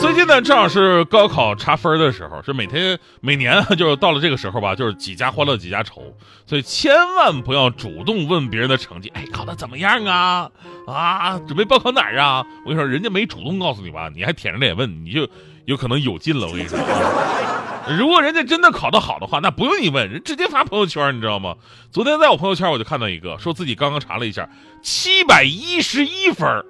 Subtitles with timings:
[0.00, 6.02] 最近呢，正好是高考查分的时候，是每天每年啊， 就是到了这个时候吧，就是几家欢乐几家愁，
[6.46, 10.50] 所以千万不要主动问别人的成绩，哎，考的怎么样啊？
[10.86, 12.44] 啊，准备报考哪儿啊？
[12.64, 15.28] 我跟你说，人家没主动告诉你吧，你还舔着脸问，你就
[15.64, 16.46] 有可能有劲了。
[16.46, 16.78] 我跟你说。
[17.98, 21.54] 如果人家真的考得好的话，那不用你问，人直接发朋友圈，你知道吗？
[21.92, 24.48] 昨天在我朋友圈我就看到一个，说自己刚刚查了一下，
[24.82, 26.64] 七百一十一分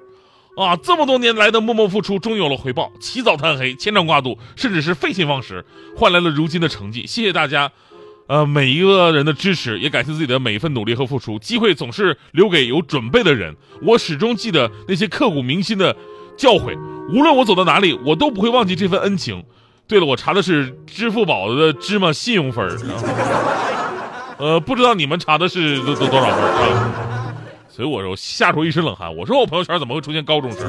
[0.57, 5.63] 啊，这么多年来的默默付出终有了回报，起早贪黑，牵肠挂肚，甚至是废寝忘食，
[5.95, 7.07] 换来了如今的成绩。
[7.07, 7.71] 谢谢大家，
[8.27, 11.39] 呃，每一个人的支持，也感谢自己的每一份努力和付出。
[11.39, 15.95] 机会总是留给有准备的人，我始终记得那些刻骨铭心的
[16.39, 16.75] 教诲，
[17.11, 19.45] 无论我走到哪里，我都不会忘记这份恩情。
[19.87, 22.75] 对了，我查的是支付宝的芝麻信用分儿
[24.39, 27.06] 呃，不知道你们查的是多多多少分啊？
[27.77, 29.15] 所以我说吓出一身冷汗。
[29.15, 30.63] 我说我朋友圈怎么会出现高中生？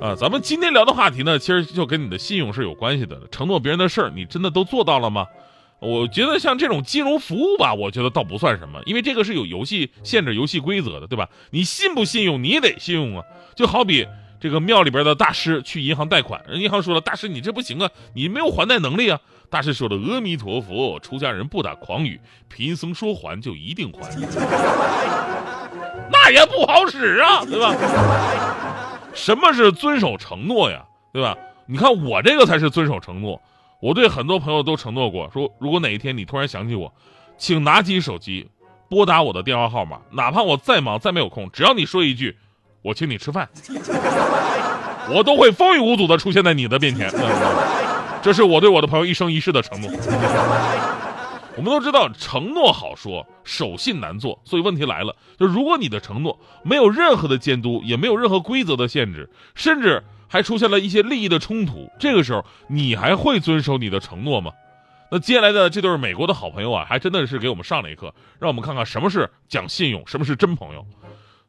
[0.00, 3.20] 啊，咱们今天聊的话题呢，其实就跟你的信用是有关系的。
[3.30, 5.26] 承诺别人的事儿，你真的都做到了吗？
[5.80, 11.28] 我觉得像这种金融服务吧，我觉得倒不算什么，因为这个是有游戏限制、游戏规则的，对吧？
[11.50, 13.22] 你信不信用，你得信用啊。
[13.54, 14.08] 就好比。
[14.42, 24.00] 这个庙里边的大师去银行贷款，人银行说了：“大师，你这不行啊，你没有还贷能力啊。”大师说的：“阿弥陀佛，出家人不打诳语，贫僧说还就一定还。
[26.10, 27.72] ”那也不好使啊，对吧？
[29.14, 30.84] 什么是遵守承诺呀？
[31.12, 31.38] 对吧？
[31.66, 33.40] 你看我这个才是遵守承诺。
[33.78, 36.92] 我对很多朋友都承诺过，说如果哪一天你突然想起我，
[37.38, 38.48] 请拿起手机
[38.88, 42.36] 拨打我的电话号码，哪怕我再忙再没有空，只要你说一句。
[42.82, 43.48] 我请你吃饭，
[45.08, 47.10] 我都会风雨无阻的出现在你的面前。
[48.20, 49.90] 这是我对我的朋友一生一世的承诺。
[51.54, 54.40] 我们都知道，承诺好说，守信难做。
[54.44, 64.50] 所以问题来了，就如果你的承诺没有任何的监督，也没有任何规则的限制，甚至还出现了一些利益的冲突，这个时候你还会遵守你的承诺吗？
[65.10, 70.86] 那接下来的这对美国的好朋友啊，还真的是给我们上了一课，让我们看看什么是讲信用，什么是真朋友。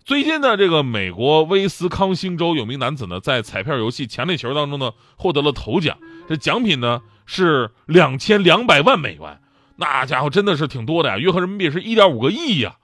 [0.06, 5.98] 最近呢，这个美国威斯康星州有名男子呢，在彩票游戏强力球当中呢，获得了头奖。
[6.28, 9.40] 这奖品呢是两千两百万美元，
[9.78, 12.76] 那家伙真的是挺多的呀，约合人民币是一点五个亿呀。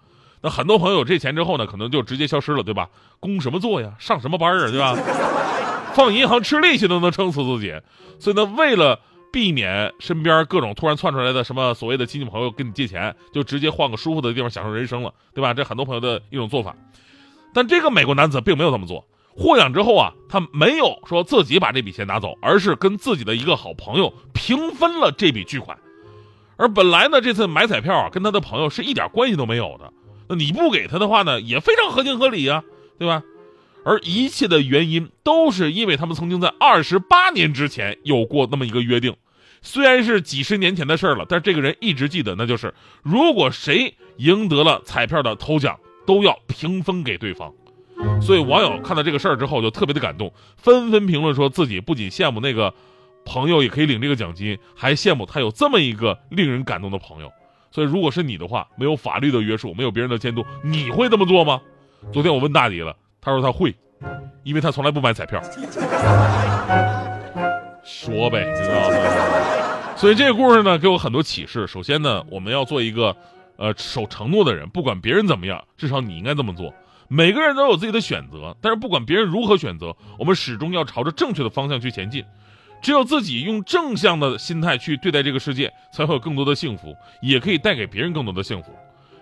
[0.41, 2.87] 那很多朋友有这钱之后呢，可能就直接消失了，对吧？
[3.19, 3.91] 供什么做呀？
[3.99, 4.71] 上什么班啊？
[4.71, 4.95] 对吧？
[5.93, 7.73] 放银行吃利息都能撑死自己。
[8.17, 8.97] 所以呢，为了
[9.33, 15.53] 避免身边各种突然窜出来的什么所谓的亲戚朋友跟你借钱，就直接换个舒服的地方享受人生了，对吧？
[15.53, 16.73] 这很多朋友的一种做法。
[17.53, 19.05] 但这个美国男子并没有这么做。
[19.35, 25.77] 获奖之后啊，他没有说自己把这笔钱拿走，而是跟自己的一个好朋友平分了这笔巨款。
[26.57, 29.93] 而本来呢，这次买彩票啊，跟他的朋友是一点关系都没有的。
[30.27, 32.63] 那你不给他的话呢，也非常合情合理啊，
[32.97, 33.23] 对吧？
[33.85, 39.15] 而一切的原因都是因为他们曾经在二十八年之前有过那么一个约定，
[39.61, 42.73] 虽然是几十年前的事了，但是这个人一直记得，那就是
[43.03, 45.79] 如果谁赢得了彩票的头奖。
[46.09, 47.53] 都要平分给对方，
[48.19, 52.73] 所以网友看到这个事儿之后就特别的感动，纷纷评论说自己不仅羡慕那个
[53.23, 57.31] 朋友也可以领这个奖金，还羡慕他有这么一个令人感动的朋友。
[57.69, 61.61] 所以如果是你的话，没有法律的约束，没有别人的监督，你会这么做吗？
[62.11, 63.75] 昨天我问大迪了，他说他会，
[64.41, 65.39] 因为他从来不买彩票。
[67.83, 69.95] 说呗，你知道吗？
[69.95, 71.67] 所以这个故事呢，给我很多启示。
[71.67, 73.15] 首先呢，我们要做一个。
[73.59, 76.73] 呃，守承诺的人，不管别人怎么样，至少你应该这么做。
[77.09, 82.23] 每个人都有自己的选择，但是不管别人如何选择，我们始终要朝着正确的方向去前进。
[82.81, 88.71] 只有自己用正向的心态去对待这个世界，才会有更多的幸福，也可以带给别人更多的幸福。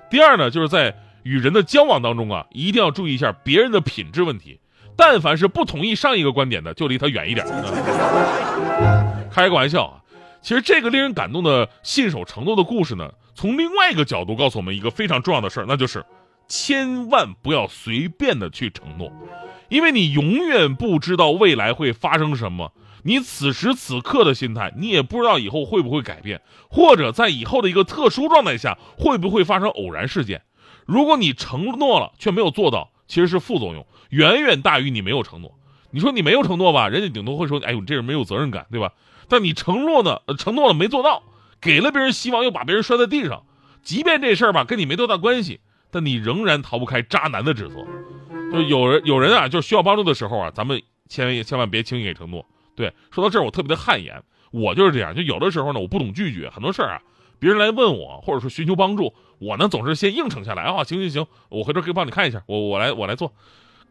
[0.08, 4.60] 第二呢，就是在与人的交往当中啊，一定要注意一下别人的品质问题。
[4.96, 7.44] 但凡是不同意上一个观点的，就离他远一点。
[9.34, 10.02] 开个玩笑啊，
[10.44, 13.10] 其实这个令人感动的信守承诺的故事呢。
[13.38, 16.04] 从另外一个角度告诉我们一个非常重要的事儿，那就是
[16.48, 19.12] 千万不要随便的去承诺，
[19.70, 22.74] 因为你永远不知道未来会发生什么。
[23.04, 30.42] 你此时此刻的心态，你也不知道以后会不会改变，或者在以后的一个特殊状态下会不会发生偶然事件。
[30.88, 35.54] 如果你承诺了却没有做到，其实是副作用，远远大于你没有承诺。
[35.92, 38.94] 你说你没有承诺吧，人家顶多会说：“哎呦，你这人没有责任感，对吧？”
[39.30, 41.22] 但你承诺呢，承诺了没做到。
[41.62, 43.44] 给了别人希望，又把别人摔在地上。
[43.84, 45.60] 即便这事儿吧跟你没多大关系，
[45.92, 47.86] 但你仍然逃不开渣男的指责。
[48.52, 52.46] 就有人有人啊，就需要帮助的时候啊，咱们千万千万别轻易给承诺。
[52.76, 55.16] 对，说到这儿我特别的汗颜，我就是这样。
[55.16, 57.02] 就有的时候呢，我不懂拒绝，很多事儿啊，
[57.40, 63.34] 别人来问我或者说寻求帮助，我呢总是先应承下来啊，行行行，我回头可以帮你看一下，我我来我来做。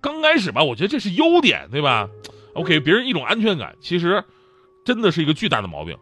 [0.00, 2.08] 刚开始吧，我觉得这是优点，对吧？
[2.54, 4.24] 我给别人一种安全感，其实
[4.84, 5.96] 真的是一个巨大的毛病。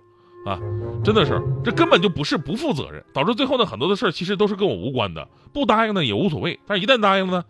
[0.45, 0.59] 啊，
[1.03, 5.27] 真的是，这根本就不是不负责任，导致最后呢，很多的事儿其实都是跟我无关的。
[5.53, 7.45] 不答应呢也无所谓，但是一旦答应了呢，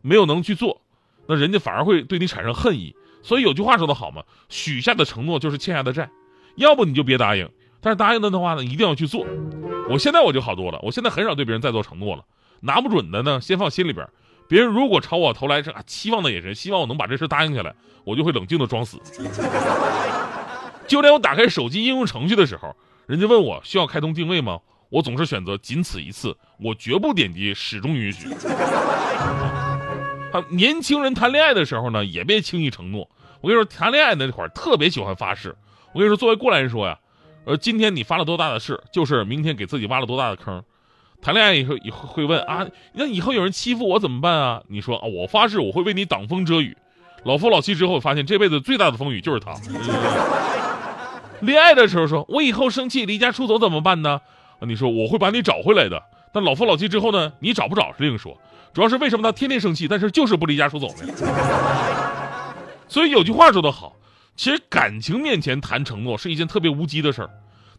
[0.00, 0.80] 没有能去做，
[1.26, 2.94] 那人家反而会对你产生恨意。
[3.22, 6.10] 所以有句话说得好嘛，许下的承诺就是欠下的债，
[6.56, 7.46] 要不你就别答应，
[7.80, 9.26] 但是答应了的话呢，一定要去做。
[9.90, 12.24] 我现在我就好多了，我现在很少对别人再做承诺了，
[12.60, 14.08] 拿不准的呢，先放心里边。
[14.48, 18.98] 别人如果朝我投来这啊期望的眼神，希望我能把这事答应下来，我就会冷静的装死。
[20.90, 22.74] 就连我打开手机应用程序的时候，
[23.06, 24.58] 人家问我需要开通定位吗？
[24.88, 28.26] 我总是选择仅此一次，我绝不点击始终允许。
[30.32, 33.08] 啊，年轻人谈恋爱的时候呢，也别轻易承诺。
[33.40, 35.54] 我跟你说，谈恋爱那会儿特别喜欢发誓。
[35.92, 36.98] 我跟你说，作为过来人说呀，
[37.44, 40.60] 呃，今天你发了多大的誓，就是明天给自己挖了多大的坑。
[41.22, 44.60] 谈恋爱以后以后会问啊，那以后有人欺负我怎么办啊？
[44.66, 46.76] 你说啊，我发誓我会为你挡风遮雨。
[47.22, 49.52] 老夫老妻之后发现，这辈子最大的风雨就是他。
[51.40, 54.20] 恋爱的时候说，我以后生气离家出走怎么办呢？
[54.60, 56.02] 你说我会把你找回来的。
[56.32, 58.36] 但老夫老妻之后呢，你找不找是另说。
[58.72, 61.12] 主要是为什么他天天生气，但是就是不离家出走呢？
[62.86, 63.96] 所以有句话说得好，
[64.36, 67.30] 其实感情面前谈承诺是一件特别无稽的事儿。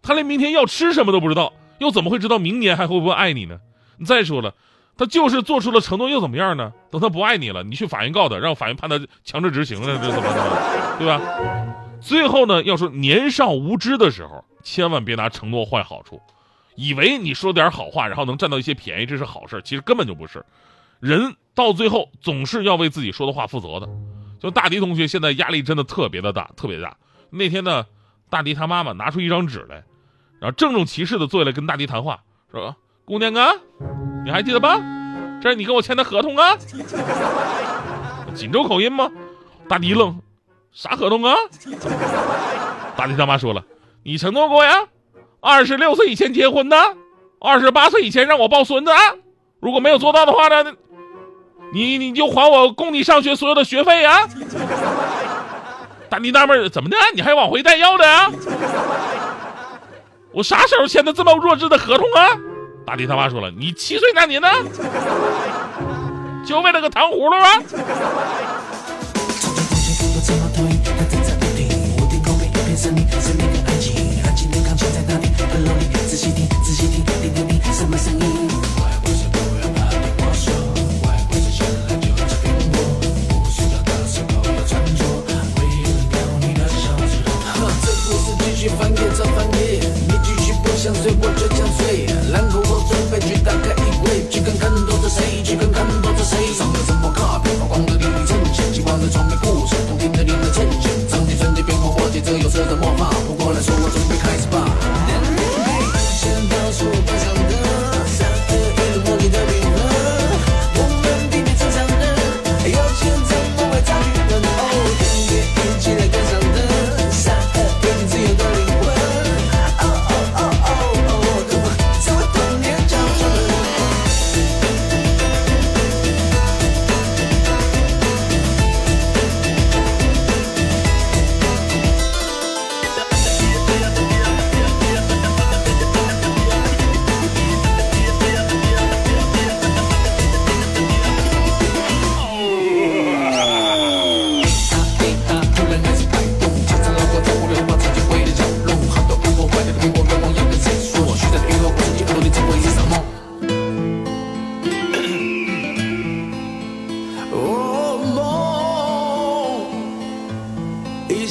[0.02, 3.60] 他连明天要吃什么都不知道，又怎么会知道明年还会不会爱你呢？
[4.06, 4.54] 再说了，
[4.98, 6.74] 他就是做出了承诺又怎么样呢？
[6.92, 10.98] 等他不爱你了，你去法院告他，让法院判他强制执行了，这怎么怎么？
[11.00, 11.22] 对吧？
[12.02, 16.20] 最后呢，要说年少无知的时候，千万别拿承诺换好处，
[16.76, 20.44] 以为你说点好话，然后能占到一些便宜，这是好事，其实根本就不是。
[21.00, 23.88] 人到最后总是要为自己说的话负责的。
[24.40, 26.98] 就大迪同学现在压力真的特别的大，特别大。
[27.30, 27.86] 那天呢，
[28.30, 29.84] 大迪他妈妈拿出一张纸来，
[30.40, 32.76] 然后郑重其事的坐下来跟大迪谈话，说
[33.06, 33.54] ：“姑娘啊，
[34.26, 34.80] 你还记得吧？
[35.42, 36.58] 这是你跟我签的合同啊。
[38.34, 39.12] ”锦州口音吗？
[39.70, 40.20] 大迪愣。
[40.74, 41.36] 啥合同啊？
[42.96, 43.64] 大迪他妈说了，
[44.04, 44.86] 你承诺过呀，
[45.40, 46.78] 二十六岁以前结婚的，
[47.40, 48.98] 二十八岁以前让我抱孙子啊，
[49.60, 50.74] 如果没有做到的话呢，
[51.74, 54.28] 你你就还我供你上学所有的学费啊。
[56.10, 56.98] 大迪纳闷，怎么的？
[57.14, 58.32] 你还往回带要的啊？
[60.34, 62.30] 我啥时候签的这么弱智的合同啊？
[62.86, 64.50] 大迪他妈说了，你七岁那年呢，
[66.46, 67.64] 就为了个糖葫芦啊？
[73.22, 73.51] 有色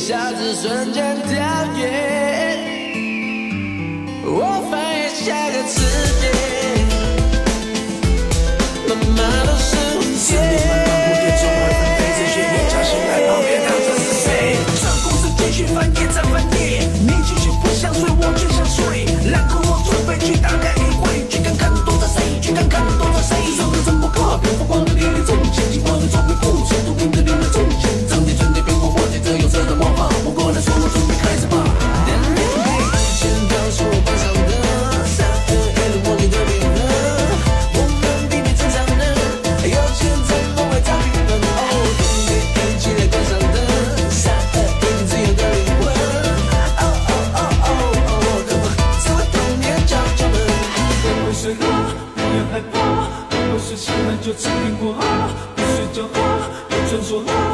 [0.01, 1.37] 一下子，瞬间凋
[1.77, 2.10] 谢。
[57.19, 57.50] 话，